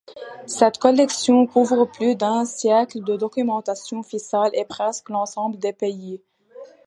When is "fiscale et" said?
4.01-4.65